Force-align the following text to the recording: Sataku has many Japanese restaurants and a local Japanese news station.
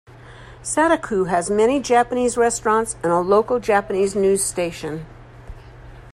Sataku 0.63 1.27
has 1.29 1.51
many 1.51 1.79
Japanese 1.79 2.35
restaurants 2.35 2.95
and 3.03 3.11
a 3.11 3.19
local 3.19 3.59
Japanese 3.59 4.15
news 4.15 4.43
station. 4.43 5.05